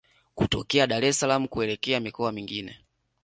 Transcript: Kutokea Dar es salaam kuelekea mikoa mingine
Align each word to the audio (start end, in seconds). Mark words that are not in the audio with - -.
Kutokea 0.37 0.87
Dar 0.91 1.03
es 1.09 1.19
salaam 1.19 1.47
kuelekea 1.47 1.99
mikoa 1.99 2.31
mingine 2.31 2.79